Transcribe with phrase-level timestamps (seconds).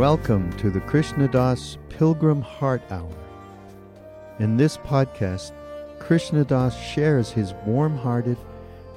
[0.00, 3.12] Welcome to the Krishna Das Pilgrim Heart Hour.
[4.38, 5.52] In this podcast,
[5.98, 8.38] Krishna Das shares his warm hearted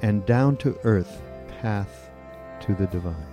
[0.00, 1.20] and down to earth
[1.60, 2.08] path
[2.62, 3.26] to the divine.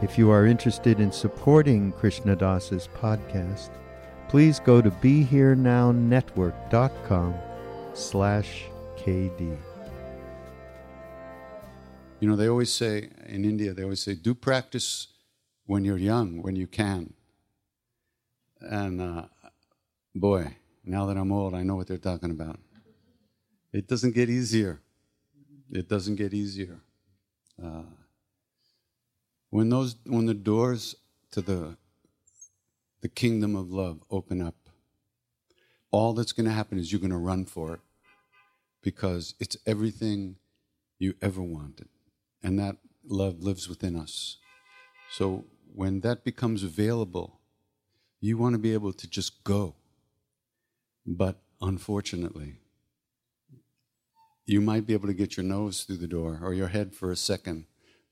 [0.00, 3.68] If you are interested in supporting Krishna Das's podcast,
[4.30, 7.34] please go to BeHereNowNetwork.com
[7.92, 8.64] slash
[8.96, 9.58] KD.
[12.20, 15.08] You know, they always say in India, they always say, do practice
[15.66, 17.14] when you're young, when you can.
[18.60, 19.24] And uh,
[20.14, 22.58] boy, now that I'm old, I know what they're talking about.
[23.72, 24.80] It doesn't get easier.
[25.70, 26.80] It doesn't get easier.
[27.62, 27.84] Uh,
[29.50, 30.94] when those, when the doors
[31.30, 31.76] to the
[33.02, 34.54] the kingdom of love open up,
[35.90, 37.80] all that's going to happen is you're going to run for it
[38.80, 40.36] because it's everything
[40.98, 41.88] you ever wanted,
[42.42, 44.38] and that love lives within us.
[45.12, 47.38] So when that becomes available,
[48.18, 49.74] you want to be able to just go.
[51.04, 52.54] But unfortunately,
[54.46, 57.10] you might be able to get your nose through the door or your head for
[57.10, 57.66] a second,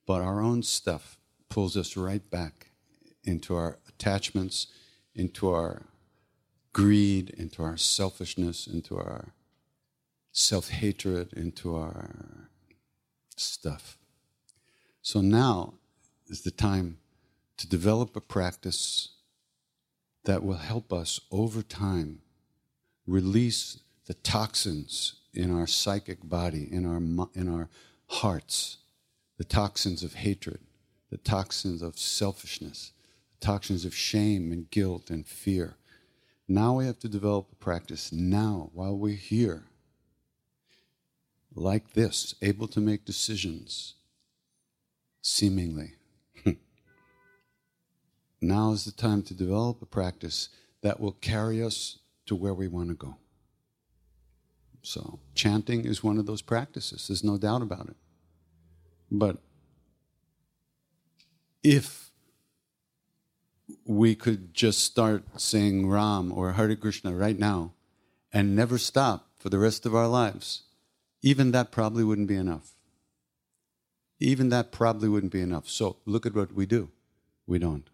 [0.07, 1.19] but our own stuff
[1.49, 2.73] pulls us right back
[3.25, 4.67] into our attachments,
[5.15, 5.87] into our
[6.75, 9.33] greed, into our selfishness, into our
[10.33, 12.51] self hatred, into our
[13.37, 13.97] stuff.
[15.01, 15.75] So now
[16.31, 16.97] is the time
[17.57, 19.09] to develop a practice
[20.25, 22.21] that will help us over time
[23.07, 27.69] release the toxins in our psychic body, in our, in our
[28.07, 28.79] hearts,
[29.39, 30.61] the toxins of hatred,
[31.11, 32.93] the toxins of selfishness,
[33.39, 35.77] the toxins of shame and guilt and fear.
[36.47, 39.65] Now we have to develop a practice now while we're here,
[41.55, 43.95] like this, able to make decisions,
[45.23, 45.95] seemingly
[48.41, 50.49] now is the time to develop a practice
[50.83, 53.17] that will carry us to where we want to go.
[54.83, 57.97] So, chanting is one of those practices, there's no doubt about it.
[59.11, 59.39] But
[61.63, 62.11] if
[63.85, 67.73] we could just start saying Ram or Hare Krishna right now
[68.33, 70.63] and never stop for the rest of our lives,
[71.23, 72.75] even that probably wouldn't be enough.
[74.19, 75.69] Even that probably wouldn't be enough.
[75.69, 76.91] So look at what we do.
[77.47, 77.89] We don't.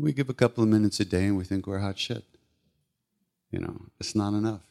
[0.00, 2.24] We give a couple of minutes a day and we think we're hot shit.
[3.50, 4.62] You know, it's not enough.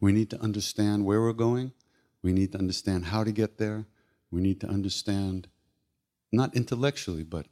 [0.00, 1.72] We need to understand where we're going.
[2.22, 3.84] We need to understand how to get there.
[4.30, 5.48] We need to understand,
[6.32, 7.46] not intellectually, but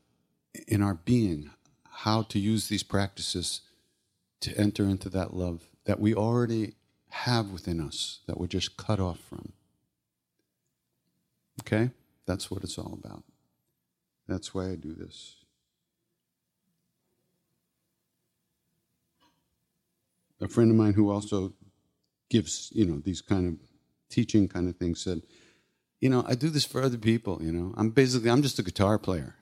[0.67, 1.51] in our being,
[1.91, 3.61] how to use these practices
[4.41, 6.75] to enter into that love that we already
[7.11, 9.53] have within us, that we're just cut off from.
[11.61, 11.91] Okay?
[12.25, 13.25] That's what it's all about.
[14.27, 15.37] That's why I do this.
[20.41, 21.53] A friend of mine who also
[22.31, 23.55] gives, you know, these kind of
[24.09, 25.23] teaching kind of things said,
[26.01, 27.75] you know, I do this for other people, you know.
[27.77, 29.35] I'm basically, I'm just a guitar player.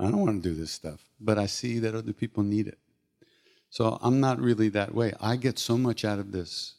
[0.00, 2.78] I don't want to do this stuff, but I see that other people need it.
[3.70, 5.12] So I'm not really that way.
[5.20, 6.74] I get so much out of this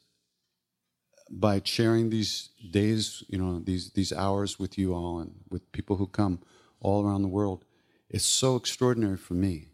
[1.29, 5.97] by sharing these days, you know, these, these hours with you all and with people
[5.97, 6.39] who come
[6.79, 7.63] all around the world.
[8.09, 9.67] It's so extraordinary for me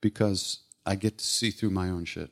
[0.00, 2.30] because I get to see through my own shit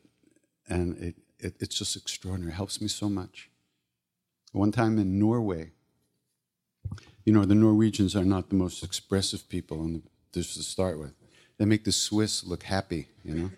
[0.70, 2.52] and it, it, it's just extraordinary.
[2.52, 3.50] It helps me so much.
[4.52, 5.72] One time in Norway,
[7.24, 10.00] you know, the Norwegians are not the most expressive people,
[10.32, 11.12] just to start with.
[11.58, 13.50] They make the Swiss look happy, you know.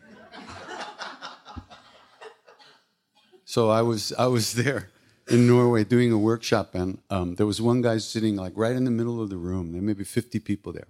[3.52, 4.88] So I was I was there
[5.28, 8.84] in Norway doing a workshop, and um, there was one guy sitting like right in
[8.84, 9.72] the middle of the room.
[9.72, 10.88] There may be 50 people there,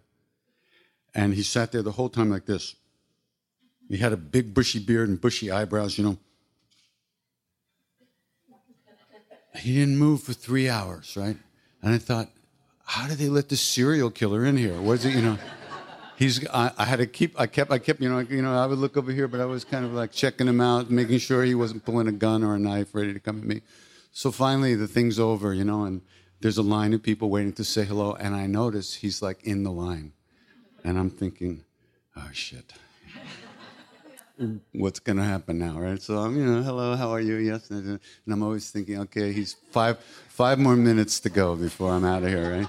[1.13, 2.77] and he sat there the whole time like this.
[3.93, 6.17] He had a big bushy beard and bushy eyebrows, you know.
[9.55, 11.37] He didn't move for three hours, right?
[11.83, 12.31] And I thought,
[12.87, 14.81] how did they let the serial killer in here?
[14.81, 15.37] Was it, you know?
[16.17, 18.65] He's, I, I, had to keep, I kept, I kept, you know, you know, I
[18.65, 21.45] would look over here, but I was kind of like checking him out, making sure
[21.45, 23.61] he wasn't pulling a gun or a knife ready to come at me.
[24.11, 26.01] So finally, the thing's over, you know, and
[26.41, 29.65] there's a line of people waiting to say hello, and I notice he's like in
[29.65, 30.13] the line,
[30.83, 31.65] and I'm thinking,
[32.17, 32.73] oh shit,
[34.73, 36.01] what's going to happen now, right?
[36.01, 37.37] So I'm, you know, hello, how are you?
[37.37, 37.99] Yes, and
[38.29, 39.99] I'm always thinking, okay, he's five,
[40.29, 42.69] five more minutes to go before I'm out of here, right?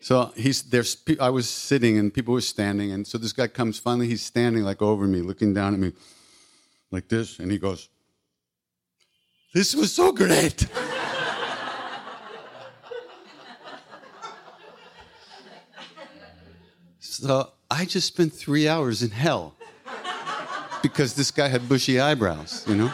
[0.00, 1.02] So he's there's.
[1.20, 3.78] I was sitting and people were standing, and so this guy comes.
[3.78, 5.94] Finally, he's standing like over me, looking down at me,
[6.92, 7.88] like this, and he goes,
[9.52, 10.60] "This was so great."
[17.00, 19.55] so I just spent three hours in hell
[20.88, 22.92] because this guy had bushy eyebrows, you know.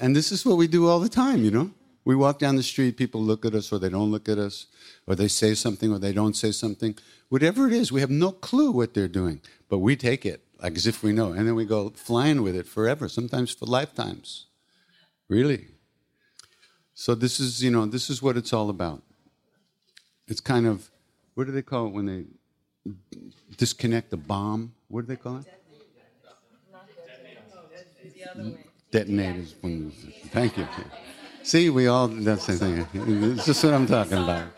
[0.00, 1.70] And this is what we do all the time, you know.
[2.04, 4.66] We walk down the street, people look at us or they don't look at us,
[5.06, 6.96] or they say something or they don't say something.
[7.28, 10.76] Whatever it is, we have no clue what they're doing, but we take it like
[10.76, 11.32] as if we know.
[11.32, 14.46] And then we go flying with it forever, sometimes for lifetimes.
[15.28, 15.66] Really.
[16.94, 19.02] So this is, you know, this is what it's all about.
[20.26, 20.90] It's kind of,
[21.34, 22.24] what do they call it when they
[23.56, 24.72] disconnect the bomb?
[24.88, 25.46] What do they call it?
[28.90, 29.54] Detonators.
[30.28, 30.66] Thank you.
[31.42, 32.86] See, we all, that's the thing.
[32.94, 34.48] It's just what I'm talking about.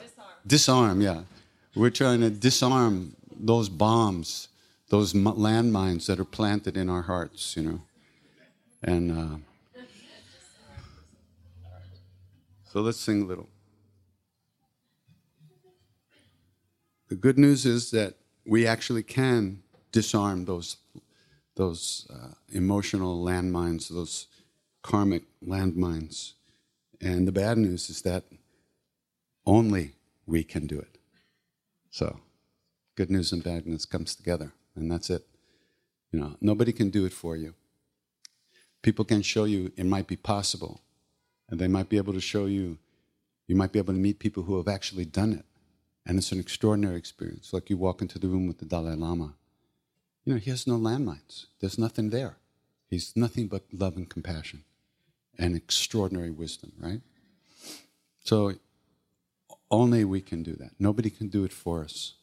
[0.46, 1.22] Disarm, yeah.
[1.75, 4.49] We're trying to disarm those bombs,
[4.88, 7.81] those landmines that are planted in our hearts, you know.
[8.82, 9.37] And uh,
[12.73, 13.49] so let's sing a little.
[17.10, 18.14] The good news is that
[18.46, 20.76] we actually can disarm those,
[21.56, 24.28] those uh, emotional landmines, those
[24.82, 26.34] karmic landmines.
[27.00, 28.22] And the bad news is that
[29.44, 30.98] only we can do it.
[31.90, 32.20] So,
[32.94, 35.26] good news and bad news comes together, and that's it.
[36.12, 37.54] You know, nobody can do it for you.
[38.82, 40.80] People can show you it might be possible,
[41.48, 42.78] and they might be able to show you,
[43.48, 45.44] you might be able to meet people who have actually done it.
[46.06, 47.52] And it's an extraordinary experience.
[47.52, 49.35] Like you walk into the room with the Dalai Lama.
[50.25, 52.37] You know, he has no landmines, there's nothing there.
[52.88, 54.64] He's nothing but love and compassion
[55.38, 57.00] and extraordinary wisdom, right?
[58.25, 58.55] So
[59.70, 60.73] only we can do that.
[60.79, 62.14] Nobody can do it for us.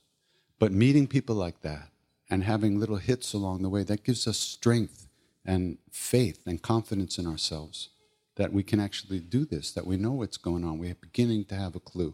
[0.60, 1.90] But meeting people like that
[2.30, 5.08] and having little hits along the way, that gives us strength
[5.46, 7.90] and faith and confidence in ourselves
[8.36, 10.78] that we can actually do this, that we know what's going on.
[10.78, 12.14] We're beginning to have a clue.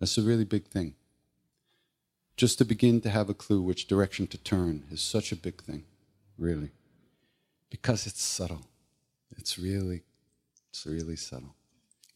[0.00, 0.94] That's a really big thing.
[2.36, 5.62] Just to begin to have a clue which direction to turn is such a big
[5.62, 5.84] thing,
[6.38, 6.70] really.
[7.68, 8.66] Because it's subtle.
[9.36, 10.02] It's really,
[10.70, 11.54] it's really subtle.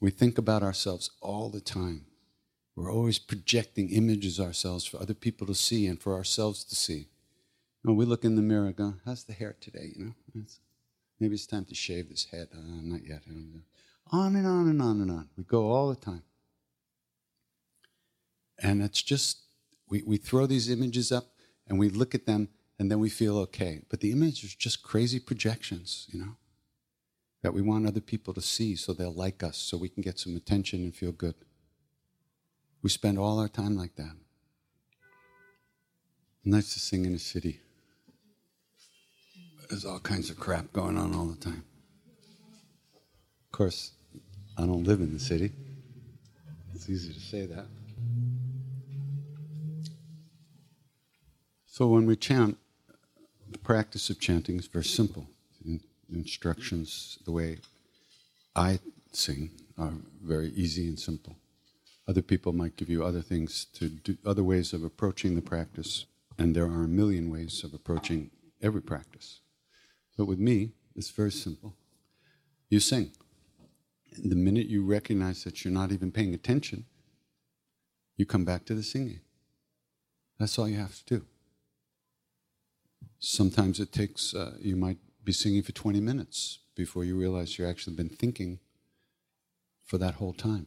[0.01, 2.07] We think about ourselves all the time.
[2.75, 7.09] We're always projecting images ourselves for other people to see and for ourselves to see.
[7.85, 9.93] Know, we look in the mirror and go, how's the hair today?
[9.95, 10.45] You know,
[11.21, 12.49] maybe it's time to shave this head.
[12.53, 13.23] Uh, not yet.
[14.11, 15.29] On and on and on and on.
[15.37, 16.23] We go all the time.
[18.59, 19.39] And it's just,
[19.89, 21.27] we, we throw these images up
[21.67, 23.83] and we look at them and then we feel okay.
[23.89, 26.37] But the images are just crazy projections, you know
[27.45, 30.19] that we want other people to see so they'll like us, so we can get
[30.19, 31.35] some attention and feel good.
[32.83, 34.17] We spend all our time like that.
[36.43, 37.61] Nice to sing in a city.
[39.69, 41.65] There's all kinds of crap going on all the time.
[42.95, 43.91] Of course,
[44.57, 45.53] I don't live in the city.
[46.75, 47.67] It's easy to say that.
[51.75, 52.57] So when we chant,
[53.51, 55.27] the practice of chanting is very simple
[56.09, 57.59] instructions, the way
[58.55, 58.79] I
[59.11, 61.35] sing, are very easy and simple.
[62.07, 66.07] Other people might give you other things to do, other ways of approaching the practice,
[66.39, 68.31] and there are a million ways of approaching
[68.63, 69.41] every practice.
[70.17, 71.75] But with me, it's very simple.
[72.71, 73.11] You sing.
[74.15, 76.85] And the minute you recognize that you're not even paying attention,
[78.17, 79.19] you come back to the singing.
[80.39, 81.27] That's all you have to do.
[83.19, 87.69] Sometimes it takes, uh, you might be singing for 20 minutes before you realize you've
[87.69, 88.59] actually been thinking
[89.85, 90.67] for that whole time.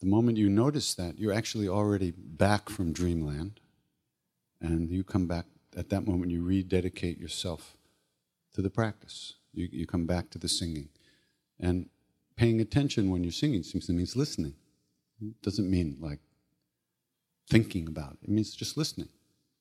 [0.00, 3.60] The moment you notice that, you're actually already back from dreamland,
[4.60, 5.46] and you come back
[5.76, 7.76] at that moment, you rededicate yourself
[8.54, 9.34] to the practice.
[9.52, 10.88] You, you come back to the singing.
[11.60, 11.88] And
[12.36, 14.54] paying attention when you're singing simply means listening.
[15.20, 16.20] It doesn't mean like
[17.48, 19.08] thinking about it, it means just listening.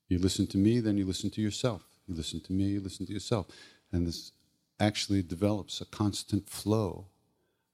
[0.08, 1.84] You listen to me, then you listen to yourself.
[2.08, 3.48] You listen to me, you listen to yourself.
[3.92, 4.32] And this
[4.80, 7.08] actually develops a constant flow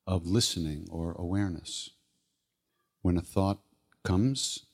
[0.08, 1.90] of listening or awareness.
[3.02, 3.60] When a thought
[4.04, 4.66] comes,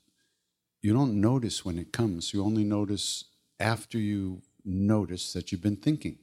[0.81, 3.25] you don't notice when it comes, you only notice
[3.59, 6.19] after you notice that you've been thinking.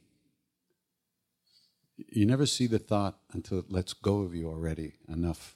[1.97, 5.55] You never see the thought until it lets go of you already enough.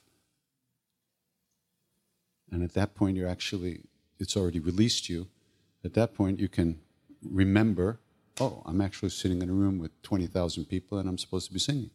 [2.50, 3.84] And at that point, you're actually,
[4.18, 5.28] it's already released you.
[5.84, 6.80] At that point, you can
[7.22, 8.00] remember
[8.40, 11.58] oh, I'm actually sitting in a room with 20,000 people and I'm supposed to be
[11.60, 11.90] singing.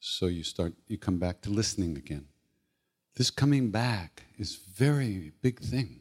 [0.00, 2.26] So you start, you come back to listening again.
[3.16, 6.00] This coming back is very big thing.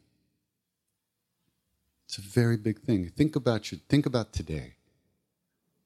[2.05, 3.09] It's a very big thing.
[3.09, 4.75] Think about your, think about today.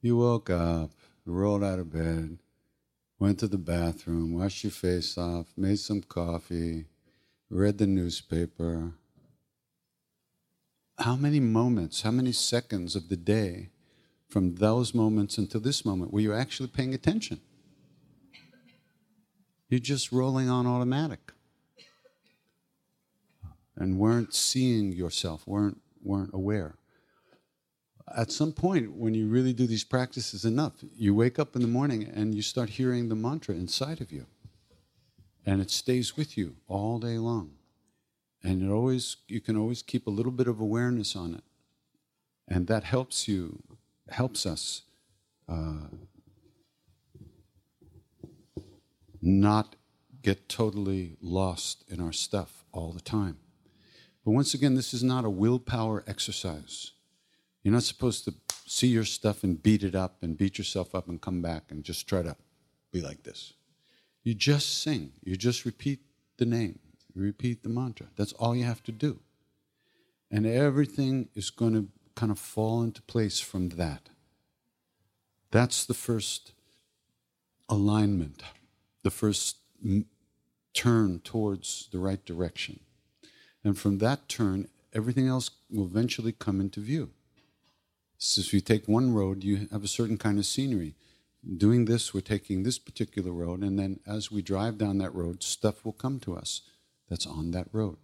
[0.01, 0.91] You woke up,
[1.25, 2.38] rolled out of bed,
[3.19, 6.86] went to the bathroom, washed your face off, made some coffee,
[7.50, 8.93] read the newspaper,
[11.01, 13.70] how many moments, how many seconds of the day
[14.29, 17.41] from those moments until this moment were you actually paying attention?
[19.67, 21.31] You're just rolling on automatic
[23.75, 26.75] and weren't seeing yourself, weren't, weren't aware.
[28.15, 31.67] At some point, when you really do these practices enough, you wake up in the
[31.67, 34.25] morning and you start hearing the mantra inside of you.
[35.46, 37.51] And it stays with you all day long
[38.43, 41.43] and it always you can always keep a little bit of awareness on it.
[42.48, 43.62] And that helps you
[44.10, 44.83] helps us
[45.48, 45.88] uh,
[49.21, 49.75] not
[50.21, 53.38] get totally lost in our stuff all the time.
[54.25, 56.91] But once again this is not a willpower exercise.
[57.63, 58.33] You're not supposed to
[58.65, 61.83] see your stuff and beat it up and beat yourself up and come back and
[61.83, 62.36] just try to
[62.91, 63.53] be like this.
[64.24, 65.13] You just sing.
[65.24, 66.00] You just repeat
[66.38, 66.79] the name
[67.15, 68.08] repeat the mantra.
[68.15, 69.20] That's all you have to do.
[70.30, 74.10] And everything is going to kind of fall into place from that.
[75.51, 76.53] That's the first
[77.68, 78.44] alignment,
[79.03, 80.06] the first m-
[80.74, 82.80] turn towards the right direction.
[83.63, 87.12] And from that turn, everything else will eventually come into view.
[88.18, 90.96] So if you take one road, you have a certain kind of scenery.
[91.58, 95.41] Doing this, we're taking this particular road, and then as we drive down that road,
[95.41, 96.62] stuff will come to us
[97.12, 97.98] that's on that road.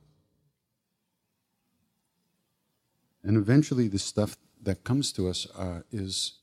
[3.24, 6.34] And eventually, the stuff that comes to us uh, is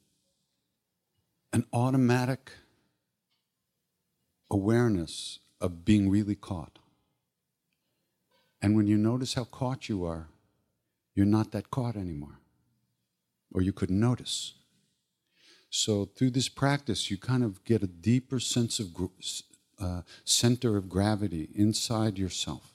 [1.53, 2.53] an automatic
[4.51, 6.79] awareness of being really caught.
[8.63, 10.29] And when you notice how caught you are,
[11.15, 12.41] you're not that caught anymore,
[13.53, 14.55] or you couldn't notice.
[15.69, 18.95] So, through this practice, you kind of get a deeper sense of
[19.81, 22.73] uh, center of gravity inside yourself.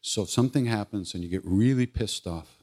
[0.00, 2.58] So something happens and you get really pissed off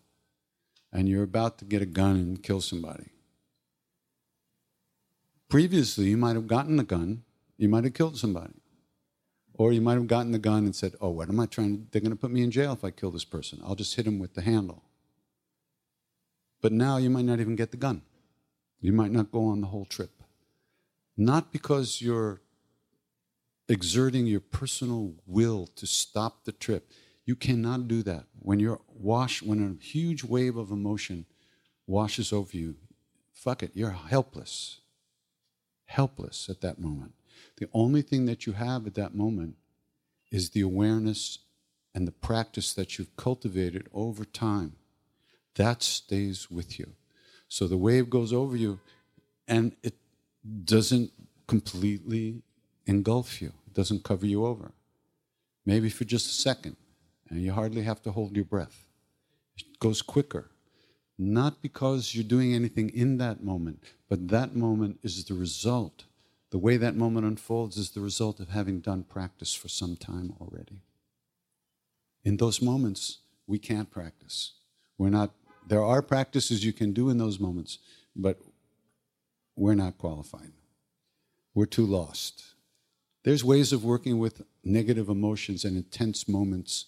[0.91, 3.09] and you're about to get a gun and kill somebody.
[5.49, 7.23] Previously, you might have gotten the gun,
[7.57, 8.53] you might have killed somebody.
[9.53, 11.83] Or you might have gotten the gun and said, Oh, what am I trying to?
[11.91, 13.59] They're going to put me in jail if I kill this person.
[13.63, 14.81] I'll just hit him with the handle.
[16.61, 18.01] But now you might not even get the gun.
[18.79, 20.23] You might not go on the whole trip.
[21.17, 22.41] Not because you're
[23.71, 26.91] exerting your personal will to stop the trip.
[27.25, 28.25] You cannot do that.
[28.39, 31.25] When you're washed, when a huge wave of emotion
[31.87, 32.75] washes over you,
[33.31, 34.81] fuck it, you're helpless.
[35.85, 37.13] Helpless at that moment.
[37.57, 39.55] The only thing that you have at that moment
[40.31, 41.39] is the awareness
[41.95, 44.73] and the practice that you've cultivated over time.
[45.55, 46.91] That stays with you.
[47.47, 48.79] So the wave goes over you
[49.47, 49.95] and it
[50.65, 51.11] doesn't
[51.47, 52.41] completely
[52.85, 54.71] engulf you doesn't cover you over.
[55.65, 56.75] Maybe for just a second,
[57.29, 58.85] and you hardly have to hold your breath.
[59.57, 60.51] It goes quicker.
[61.17, 66.05] Not because you're doing anything in that moment, but that moment is the result.
[66.49, 70.33] The way that moment unfolds is the result of having done practice for some time
[70.41, 70.81] already.
[72.23, 74.53] In those moments, we can't practice.
[74.97, 75.31] We're not,
[75.67, 77.77] there are practices you can do in those moments,
[78.15, 78.39] but
[79.55, 80.51] we're not qualified.
[81.53, 82.50] We're too lost.
[83.23, 86.85] There's ways of working with negative emotions and intense moments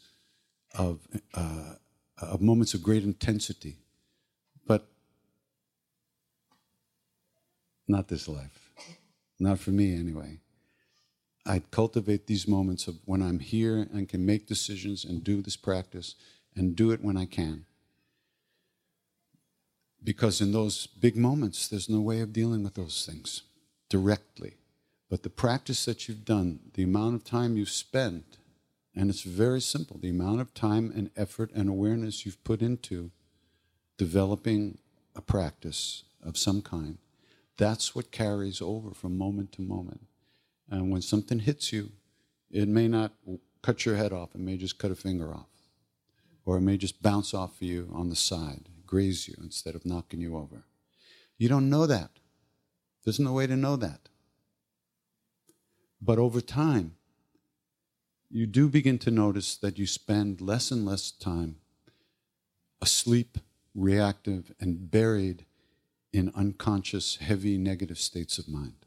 [0.73, 1.75] of, uh,
[2.17, 3.77] of moments of great intensity,
[4.65, 4.87] but
[7.87, 8.71] not this life.
[9.39, 10.39] Not for me, anyway.
[11.45, 15.57] I cultivate these moments of when I'm here and can make decisions and do this
[15.57, 16.15] practice
[16.55, 17.65] and do it when I can.
[20.03, 23.43] Because in those big moments, there's no way of dealing with those things
[23.89, 24.55] directly.
[25.13, 28.39] But the practice that you've done, the amount of time you've spent,
[28.95, 33.11] and it's very simple the amount of time and effort and awareness you've put into
[33.95, 34.79] developing
[35.15, 36.97] a practice of some kind,
[37.57, 40.07] that's what carries over from moment to moment.
[40.67, 41.91] And when something hits you,
[42.49, 43.13] it may not
[43.61, 45.69] cut your head off, it may just cut a finger off.
[46.43, 49.85] Or it may just bounce off of you on the side, graze you instead of
[49.85, 50.63] knocking you over.
[51.37, 52.09] You don't know that.
[53.03, 54.09] There's no way to know that.
[56.05, 56.95] But over time,
[58.29, 61.57] you do begin to notice that you spend less and less time
[62.81, 63.37] asleep,
[63.73, 65.45] reactive, and buried
[66.11, 68.85] in unconscious, heavy, negative states of mind.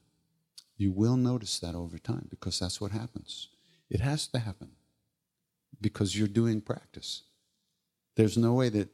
[0.77, 3.49] You will notice that over time because that's what happens.
[3.89, 4.73] It has to happen
[5.81, 7.23] because you're doing practice.
[8.17, 8.91] There's no way that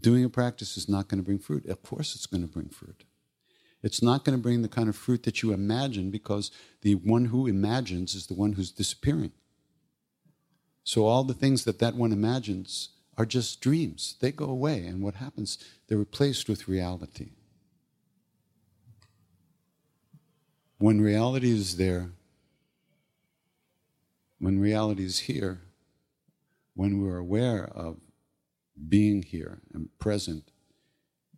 [0.00, 1.66] doing a practice is not going to bring fruit.
[1.66, 3.04] Of course, it's going to bring fruit.
[3.82, 6.50] It's not going to bring the kind of fruit that you imagine because
[6.82, 9.32] the one who imagines is the one who's disappearing.
[10.84, 14.16] So all the things that that one imagines are just dreams.
[14.20, 15.58] They go away, and what happens?
[15.86, 17.32] They're replaced with reality.
[20.78, 22.10] When reality is there,
[24.38, 25.60] when reality is here,
[26.74, 27.98] when we're aware of
[28.88, 30.50] being here and present,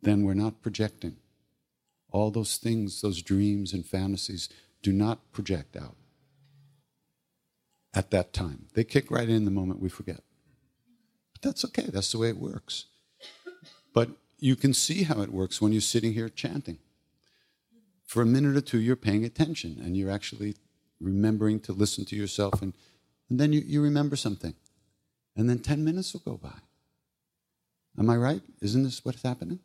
[0.01, 1.17] then we're not projecting.
[2.13, 4.49] All those things, those dreams and fantasies,
[4.83, 5.97] do not project out
[7.95, 8.67] at that time.
[8.75, 10.23] They kick right in the moment we forget.
[11.33, 12.87] But that's okay, that's the way it works.
[13.93, 16.79] But you can see how it works when you're sitting here chanting.
[18.07, 20.57] For a minute or two, you're paying attention and you're actually
[21.01, 22.75] remembering to listen to yourself, and,
[23.29, 24.55] and then you, you remember something.
[25.37, 26.59] And then 10 minutes will go by.
[27.99, 28.43] Am I right?
[28.61, 29.61] Isn't this what's happening?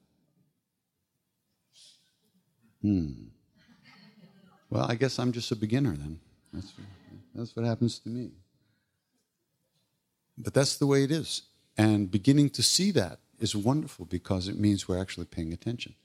[2.88, 3.12] Hmm.
[4.70, 6.21] Well, I guess I'm just a beginner then.
[6.54, 6.73] That's,
[7.36, 8.32] that's what happens to me.
[10.38, 11.41] But that's the way it is.
[11.78, 15.95] And beginning to see that is wonderful because it means we're actually paying attention.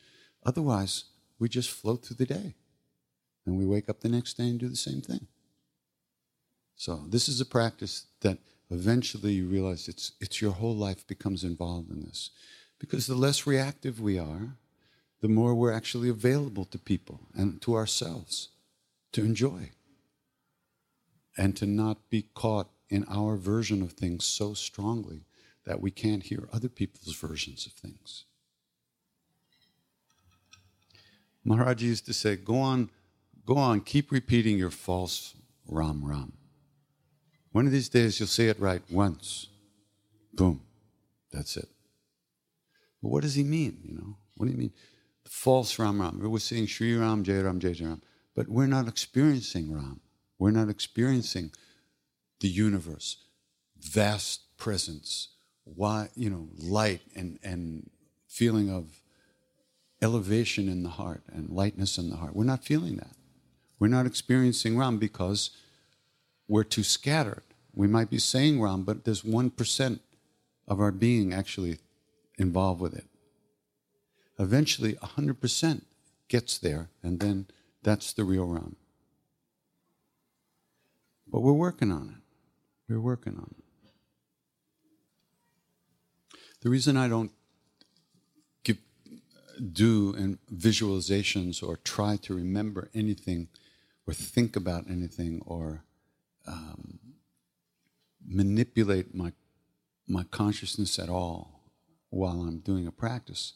[0.44, 1.04] Otherwise,
[1.38, 2.56] we just float through the day.
[3.46, 5.28] And we wake up the next day and do the same thing.
[6.74, 8.38] So, this is a practice that
[8.72, 12.30] eventually you realize it's, it's your whole life becomes involved in this.
[12.80, 14.56] Because the less reactive we are,
[15.22, 18.48] the more we're actually available to people and to ourselves
[19.12, 19.70] to enjoy
[21.38, 25.22] and to not be caught in our version of things so strongly
[25.64, 28.24] that we can't hear other people's versions of things.
[31.44, 32.90] Maharaj used to say, Go on,
[33.46, 35.34] go on, keep repeating your false
[35.68, 36.32] Ram Ram.
[37.52, 39.46] One of these days you'll say it right once.
[40.34, 40.62] Boom.
[41.30, 41.68] That's it.
[43.00, 43.78] But what does he mean?
[43.84, 44.72] You know, what do you mean?
[45.26, 46.18] False Ram Ram.
[46.20, 48.02] We're saying Sri Ram, Jai Ram, Jai Ram.
[48.34, 50.00] But we're not experiencing Ram.
[50.38, 51.52] We're not experiencing
[52.40, 53.18] the universe,
[53.78, 55.28] vast presence,
[55.64, 57.90] why, you know, light and, and
[58.26, 59.00] feeling of
[60.00, 62.34] elevation in the heart and lightness in the heart.
[62.34, 63.14] We're not feeling that.
[63.78, 65.50] We're not experiencing Ram because
[66.48, 67.44] we're too scattered.
[67.74, 70.00] We might be saying Ram, but there's 1%
[70.68, 71.78] of our being actually
[72.38, 73.06] involved with it.
[74.38, 75.82] Eventually, 100%
[76.28, 77.46] gets there, and then
[77.82, 78.76] that's the real Ram.
[81.30, 82.92] But we're working on it.
[82.92, 83.64] We're working on it.
[86.62, 87.32] The reason I don't
[88.62, 88.78] give,
[89.72, 93.48] do in visualizations or try to remember anything
[94.06, 95.84] or think about anything or
[96.46, 96.98] um,
[98.26, 99.32] manipulate my,
[100.06, 101.62] my consciousness at all
[102.10, 103.54] while I'm doing a practice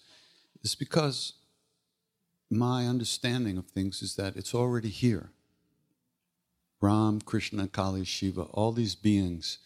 [0.67, 1.35] is because
[2.51, 5.31] my understanding of things is that it's already here.
[6.81, 9.59] Ram, Krishna, Kali, Shiva, all these beings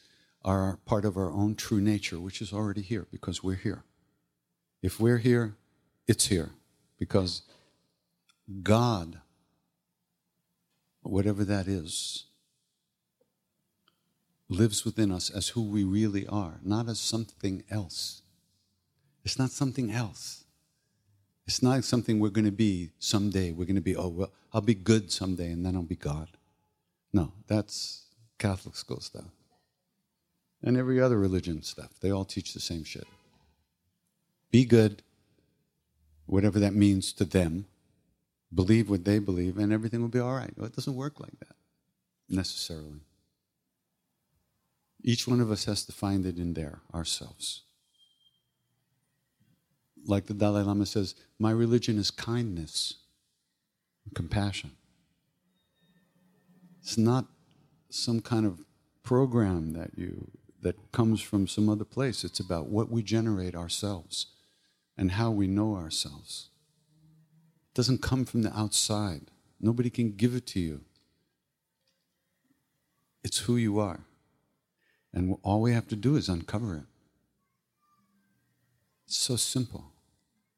[0.45, 3.83] are part of our own true nature, which is already here because we're here.
[4.83, 5.57] If we're here,
[6.07, 6.51] it's here
[6.99, 7.43] because
[8.63, 9.21] God,
[11.01, 12.27] whatever that is,
[14.51, 18.21] lives within us as who we really are, not as something else.
[19.25, 20.45] It's not something else.
[21.51, 23.51] It's not something we're going to be someday.
[23.51, 26.29] We're going to be, oh, well, I'll be good someday and then I'll be God.
[27.13, 28.05] No, that's
[28.39, 29.33] Catholic school stuff.
[30.63, 31.91] And every other religion stuff.
[32.01, 33.09] They all teach the same shit.
[34.53, 35.03] Be good,
[36.27, 37.67] whatever that means to them.
[38.55, 40.53] Believe what they believe, and everything will be all right.
[40.57, 41.57] Well, it doesn't work like that
[42.29, 43.01] necessarily.
[45.03, 47.63] Each one of us has to find it in there ourselves.
[50.07, 52.95] Like the Dalai Lama says, my religion is kindness,
[54.05, 54.73] and compassion.
[56.83, 57.27] It's not
[57.91, 58.65] some kind of
[59.03, 60.31] program that you
[60.63, 62.23] that comes from some other place.
[62.23, 64.27] It's about what we generate ourselves
[64.97, 66.51] and how we know ourselves.
[67.71, 69.31] It doesn't come from the outside.
[69.59, 70.83] Nobody can give it to you.
[73.25, 74.01] It's who you are.
[75.15, 76.85] And all we have to do is uncover it.
[79.07, 79.90] It's so simple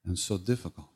[0.05, 0.89] and so difficult.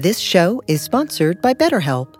[0.00, 2.19] This show is sponsored by BetterHelp.